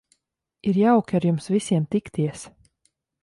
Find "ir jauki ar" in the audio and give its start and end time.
0.69-1.25